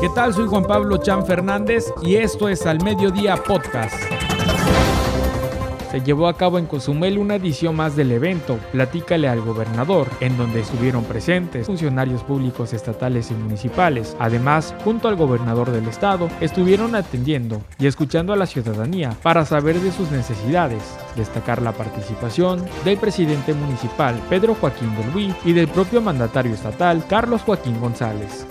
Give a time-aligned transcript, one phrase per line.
[0.00, 0.32] ¿Qué tal?
[0.32, 3.94] Soy Juan Pablo Chan Fernández y esto es Al Mediodía Podcast.
[5.90, 10.38] Se llevó a cabo en Cozumel una edición más del evento, Platícale al gobernador, en
[10.38, 14.16] donde estuvieron presentes funcionarios públicos estatales y municipales.
[14.18, 19.80] Además, junto al gobernador del estado, estuvieron atendiendo y escuchando a la ciudadanía para saber
[19.80, 25.68] de sus necesidades, destacar la participación del presidente municipal Pedro Joaquín del Huy y del
[25.68, 28.46] propio mandatario estatal Carlos Joaquín González.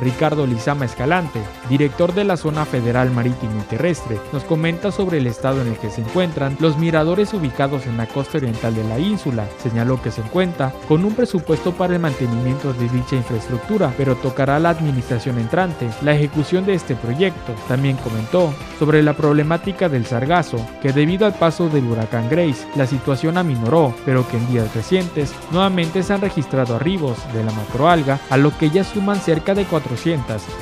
[0.00, 5.26] Ricardo Lizama Escalante, director de la Zona Federal Marítimo y Terrestre, nos comenta sobre el
[5.26, 8.98] estado en el que se encuentran los miradores ubicados en la costa oriental de la
[8.98, 9.46] ínsula.
[9.62, 14.58] Señaló que se encuentra con un presupuesto para el mantenimiento de dicha infraestructura, pero tocará
[14.58, 17.54] la administración entrante la ejecución de este proyecto.
[17.68, 22.86] También comentó sobre la problemática del sargazo, que debido al paso del huracán Grace, la
[22.86, 28.18] situación aminoró, pero que en días recientes nuevamente se han registrado arribos de la macroalga,
[28.30, 29.89] a lo que ya suman cerca de 4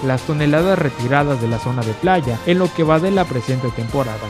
[0.04, 3.68] las toneladas retiradas de la zona de playa en lo que va de la presente
[3.70, 4.26] temporada.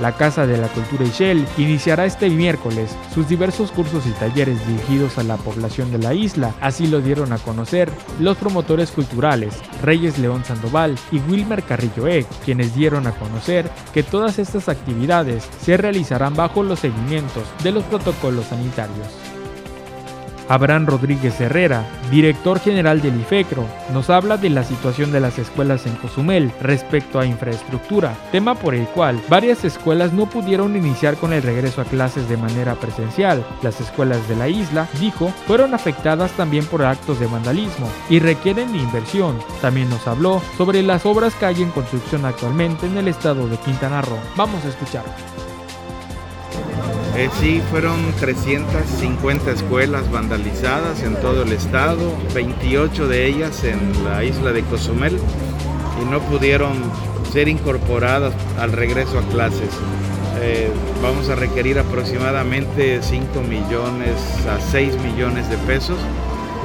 [0.00, 5.16] La Casa de la Cultura Ishel iniciará este miércoles sus diversos cursos y talleres dirigidos
[5.16, 10.18] a la población de la isla, así lo dieron a conocer los promotores culturales Reyes
[10.18, 15.78] León Sandoval y Wilmer Carrillo Eck, quienes dieron a conocer que todas estas actividades se
[15.78, 19.25] realizarán bajo los seguimientos de los protocolos sanitarios.
[20.48, 25.86] Abraham Rodríguez Herrera, director general del IFECRO, nos habla de la situación de las escuelas
[25.86, 31.32] en Cozumel respecto a infraestructura, tema por el cual varias escuelas no pudieron iniciar con
[31.32, 33.44] el regreso a clases de manera presencial.
[33.62, 38.72] Las escuelas de la isla, dijo, fueron afectadas también por actos de vandalismo y requieren
[38.72, 39.38] de inversión.
[39.60, 43.56] También nos habló sobre las obras que hay en construcción actualmente en el estado de
[43.58, 44.18] Quintana Roo.
[44.36, 45.04] Vamos a escuchar.
[47.16, 54.22] Eh, sí, fueron 350 escuelas vandalizadas en todo el estado, 28 de ellas en la
[54.22, 55.18] isla de Cozumel
[56.02, 56.74] y no pudieron
[57.32, 59.70] ser incorporadas al regreso a clases.
[60.42, 60.70] Eh,
[61.02, 65.96] vamos a requerir aproximadamente 5 millones a 6 millones de pesos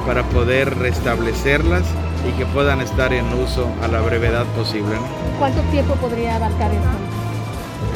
[0.06, 1.84] para poder restablecerlas
[2.28, 4.96] y que puedan estar en uso a la brevedad posible.
[5.38, 7.11] ¿Cuánto tiempo podría abarcar esto?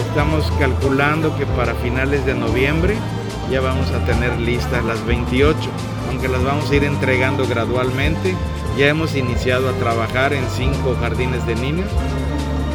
[0.01, 2.97] Estamos calculando que para finales de noviembre
[3.51, 5.59] ya vamos a tener listas las 28,
[6.09, 8.35] aunque las vamos a ir entregando gradualmente.
[8.77, 11.87] Ya hemos iniciado a trabajar en cinco jardines de niños,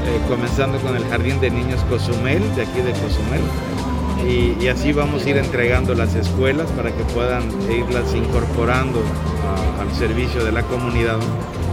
[0.05, 3.41] eh, comenzando con el Jardín de Niños Cozumel, de aquí de Cozumel.
[4.27, 9.01] Y, así vamos a ir entregando las escuelas para que puedan irlas incorporando
[9.79, 11.17] al servicio de la comunidad.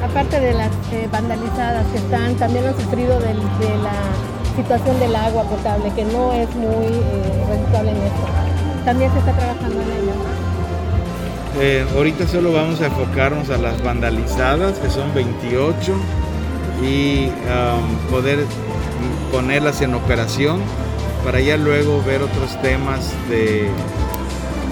[0.03, 4.28] Aparte de las eh, vandalizadas que están, también han sufrido de la
[4.58, 8.26] situación del agua potable, que no es muy eh, en esto.
[8.84, 10.12] También se está trabajando en ello.
[11.60, 15.94] Eh, ahorita solo vamos a enfocarnos a las vandalizadas, que son 28,
[16.82, 17.30] y
[18.10, 18.44] poder
[19.32, 20.60] ponerlas en operación
[21.25, 23.69] para ya luego ver otros temas de,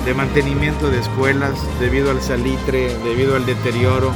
[0.04, 4.10] de mantenimiento de escuelas debido al salitre, debido al deterioro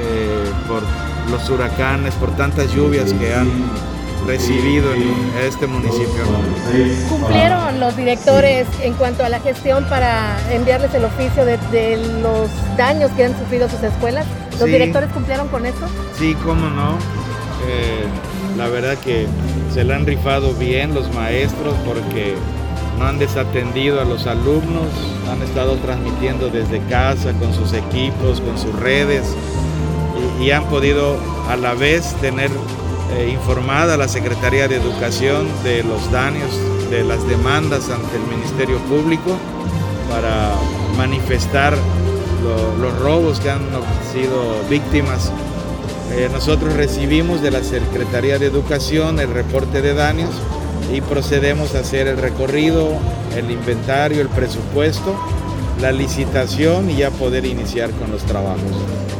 [0.00, 0.82] eh, por
[1.30, 3.48] los huracanes, por tantas lluvias que han
[4.26, 6.24] recibido en este municipio.
[7.08, 13.10] ¿Cumplieron los directores en cuanto a la gestión para enviarles el oficio de, los daños
[13.12, 14.26] que han sufrido sus escuelas?
[14.58, 15.86] ¿Los directores cumplieron con eso?
[16.18, 16.98] Sí, cómo no.
[17.66, 18.04] Eh,
[18.56, 19.26] la verdad que
[19.72, 22.34] se le han rifado bien los maestros porque
[22.98, 24.88] no han desatendido a los alumnos,
[25.30, 29.34] han estado transmitiendo desde casa con sus equipos, con sus redes
[30.40, 31.16] y han podido
[31.48, 32.50] a la vez tener
[33.12, 36.50] eh, informada la Secretaría de Educación de los daños,
[36.90, 39.36] de las demandas ante el Ministerio Público
[40.08, 40.54] para
[40.96, 41.76] manifestar
[42.80, 43.62] los robos que han
[44.12, 45.32] sido víctimas.
[46.12, 50.30] Eh, nosotros recibimos de la Secretaría de Educación el reporte de daños
[50.92, 52.90] y procedemos a hacer el recorrido,
[53.36, 55.16] el inventario, el presupuesto,
[55.80, 58.60] la licitación y ya poder iniciar con los trabajos.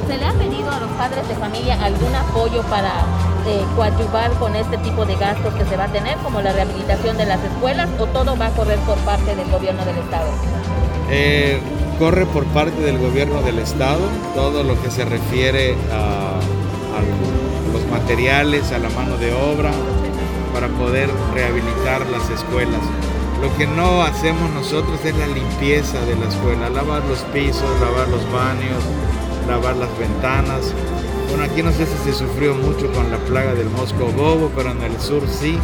[0.07, 3.05] ¿Se le ha pedido a los padres de familia algún apoyo para
[3.47, 7.17] eh, coadyuvar con este tipo de gastos que se va a tener, como la rehabilitación
[7.17, 10.29] de las escuelas, o todo va a correr por parte del gobierno del Estado?
[11.11, 11.61] Eh,
[11.99, 14.01] corre por parte del gobierno del Estado
[14.35, 16.41] todo lo que se refiere a,
[17.73, 19.71] los materiales, a la mano de obra,
[20.53, 22.81] para poder rehabilitar las escuelas.
[23.43, 28.09] Lo que no hacemos nosotros es la limpieza de la escuela, lavar los pisos, lavar
[28.09, 28.83] los baños,
[29.49, 30.73] lavar las ventanas,
[31.29, 34.71] bueno, aquí no sé si se sufrió mucho con la plaga del mosco bobo, pero
[34.71, 35.59] en el sur sí,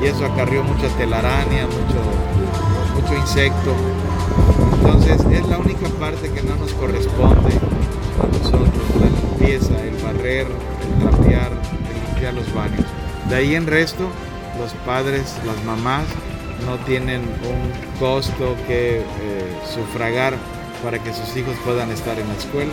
[0.00, 3.74] y eso acarrió mucha telaraña, mucho, mucho insecto.
[4.74, 7.52] Entonces es la única parte que no nos corresponde
[8.22, 8.66] a nosotros.
[10.02, 12.84] barrer, el trapear, el limpiar los baños.
[13.28, 14.08] De ahí en resto,
[14.58, 16.04] los padres, las mamás,
[16.64, 19.02] no tienen un costo que eh,
[19.74, 20.34] sufragar
[20.82, 22.72] para que sus hijos puedan estar en la escuela.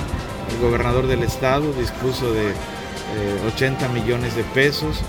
[0.51, 2.53] El gobernador del estado dispuso de
[3.47, 5.01] 80 eh, millones de pesos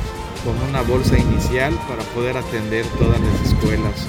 [0.44, 4.06] como una bolsa inicial para poder atender todas las escuelas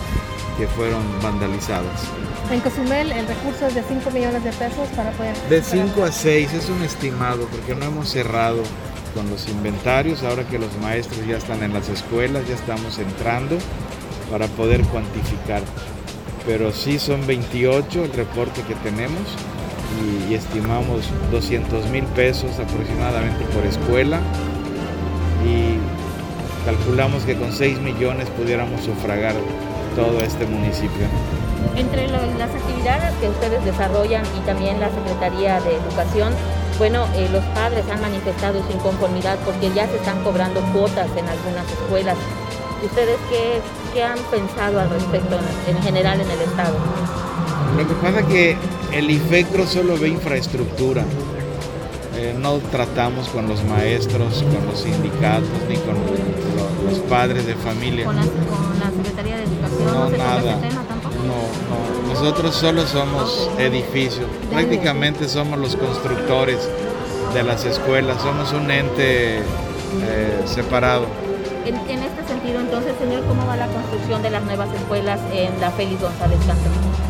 [0.57, 2.03] que fueron vandalizadas.
[2.51, 5.35] En Cozumel el recurso es de 5 millones de pesos para poder...
[5.49, 8.61] De 5 a 6 es un estimado porque no hemos cerrado
[9.13, 13.57] con los inventarios, ahora que los maestros ya están en las escuelas, ya estamos entrando
[14.29, 15.61] para poder cuantificar.
[16.45, 19.21] Pero sí son 28 el reporte que tenemos
[20.29, 24.19] y, estimamos 200 mil pesos aproximadamente por escuela
[25.45, 25.77] y
[26.65, 29.35] calculamos que con 6 millones pudiéramos sufragar
[29.95, 31.07] todo este municipio.
[31.75, 36.33] Entre las actividades que ustedes desarrollan y también la Secretaría de Educación,
[36.77, 41.27] bueno, eh, los padres han manifestado su inconformidad porque ya se están cobrando cuotas en
[41.27, 42.17] algunas escuelas.
[42.83, 43.61] ¿Ustedes qué,
[43.93, 46.75] qué han pensado al respecto en, general en el Estado?
[47.77, 48.57] Lo que pasa es que
[48.93, 51.03] el IFECRO solo ve infraestructura.
[52.17, 58.05] Eh, no tratamos con los maestros, con los sindicatos, ni con los, padres de familia.
[58.05, 60.59] ¿Con la, Secretaría de Educación no, no nada.
[60.87, 61.15] tampoco?
[61.15, 62.13] No, no.
[62.13, 64.27] Nosotros solo somos edificios.
[64.49, 66.59] Prácticamente somos los constructores
[67.33, 68.21] de las escuelas.
[68.21, 71.07] Somos un ente eh, separado.
[71.65, 75.71] En, este sentido, entonces, señor, ¿cómo va la construcción de las nuevas escuelas en la
[75.71, 77.04] Félix González Cáceres?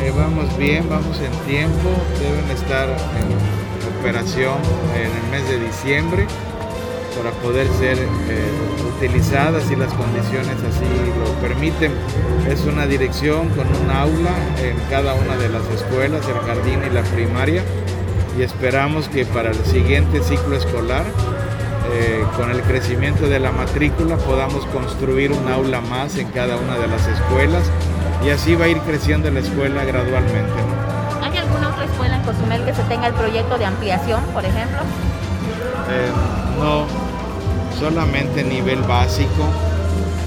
[0.00, 1.88] Eh, vamos bien, vamos en tiempo,
[2.20, 4.56] deben estar en operación
[4.94, 6.26] en el mes de diciembre
[7.16, 8.06] para poder ser eh,
[8.96, 10.84] utilizadas si las condiciones así
[11.18, 11.92] lo permiten.
[12.48, 16.94] Es una dirección con un aula en cada una de las escuelas, el jardín y
[16.94, 17.62] la primaria,
[18.38, 21.04] y esperamos que para el siguiente ciclo escolar
[21.92, 26.78] eh, con el crecimiento de la matrícula podamos construir un aula más en cada una
[26.78, 27.62] de las escuelas
[28.24, 30.52] y así va a ir creciendo la escuela gradualmente.
[31.22, 34.78] ¿Hay alguna otra escuela en Cozumel que se tenga el proyecto de ampliación, por ejemplo?
[35.90, 36.10] Eh,
[36.60, 36.86] no,
[37.78, 39.44] solamente nivel básico.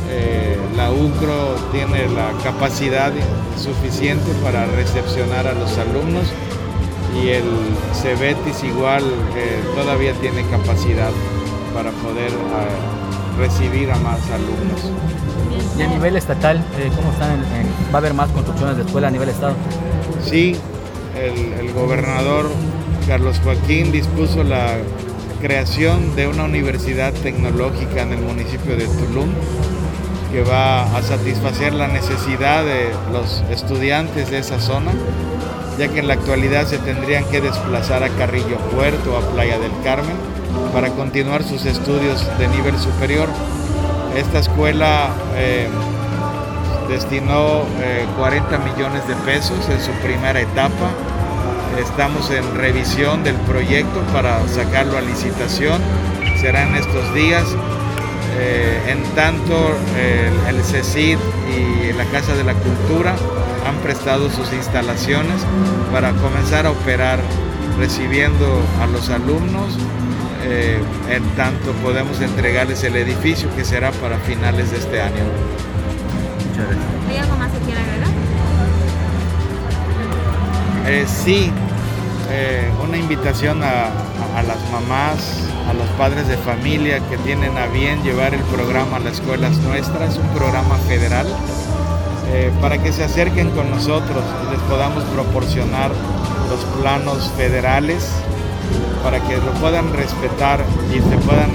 [0.10, 3.12] Eh, la UCRO tiene la capacidad
[3.58, 6.26] suficiente para recepcionar a los alumnos
[7.22, 7.44] y el
[7.94, 9.04] CEBETIS igual
[9.76, 11.12] todavía tiene capacidad
[11.74, 12.32] para poder
[13.38, 14.92] recibir a más alumnos.
[15.78, 17.44] Y a nivel estatal, eh, ¿cómo están?
[17.92, 19.56] ¿Va a haber más construcciones de escuela a nivel estado?
[20.24, 20.56] Sí,
[21.16, 22.50] el, gobernador
[23.08, 24.78] Carlos Joaquín dispuso la
[25.42, 29.30] creación de una universidad tecnológica en el municipio de Tulum
[30.32, 34.92] que va a satisfacer la necesidad de los estudiantes de esa zona,
[35.78, 39.72] ya que en la actualidad se tendrían que desplazar a Carrillo Puerto a Playa del
[39.84, 40.16] Carmen
[40.74, 43.28] para continuar sus estudios de nivel superior.
[44.16, 45.70] Esta escuela eh,
[46.90, 47.64] destinó
[48.18, 50.90] 40 eh, millones de pesos en su primera etapa.
[51.80, 55.82] Estamos en revisión del proyecto para sacarlo a licitación.
[56.42, 57.46] Será en estos días.
[58.38, 59.76] Eh, en tanto,
[60.48, 61.18] el CECID
[61.50, 63.16] y la Casa de la Cultura
[63.66, 65.42] han prestado sus instalaciones
[65.92, 67.20] para comenzar a operar
[67.78, 69.78] recibiendo a los alumnos
[70.44, 75.24] eh, en tanto podemos entregarles el edificio que será para finales de este año.
[76.50, 76.86] Muchas gracias.
[77.10, 78.08] ¿Hay algo más que quiera agregar?
[80.88, 81.52] Eh, sí,
[82.32, 83.88] eh, una invitación a,
[84.36, 88.98] a, las mamás, a los padres de familia que tienen a bien llevar el programa
[88.98, 91.28] a las escuelas nuestras, un programa federal,
[92.62, 95.92] para que se acerquen con nosotros y les podamos proporcionar
[96.50, 98.10] los planos federales
[99.04, 101.52] para que lo puedan respetar y se puedan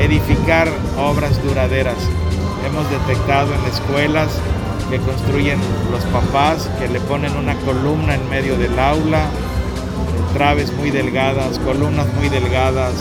[0.00, 0.68] edificar
[0.98, 1.96] obras duraderas.
[2.66, 4.28] Hemos detectado en escuelas
[4.90, 5.58] que construyen
[5.90, 9.26] los papás, que le ponen una columna en medio del aula,
[10.34, 12.94] traves muy delgadas, columnas muy delgadas,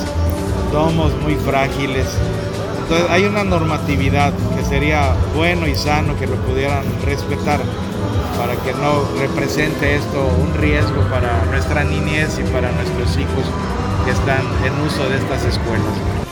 [0.71, 2.07] domos muy frágiles.
[2.83, 7.59] Entonces hay una normatividad que sería bueno y sano que lo pudieran respetar
[8.37, 13.45] para que no represente esto un riesgo para nuestra niñez y para nuestros hijos
[14.05, 16.28] que están en uso de estas escuelas.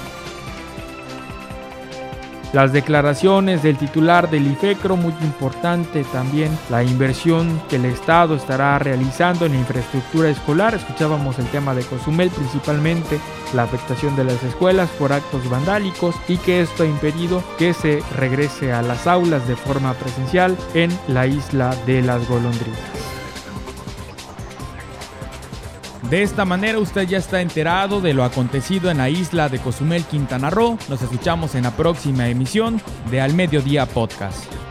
[2.53, 8.79] Las declaraciones del titular del IFECRO, muy importante también la inversión que el Estado estará
[8.79, 10.73] realizando en infraestructura escolar.
[10.73, 13.19] Escuchábamos el tema de Cozumel, principalmente
[13.53, 18.01] la afectación de las escuelas por actos vandálicos y que esto ha impedido que se
[18.15, 22.96] regrese a las aulas de forma presencial en la isla de las golondrinas.
[26.09, 30.05] De esta manera usted ya está enterado de lo acontecido en la isla de Cozumel,
[30.05, 30.77] Quintana Roo.
[30.87, 34.66] Nos escuchamos en la próxima emisión de Al Mediodía Podcast.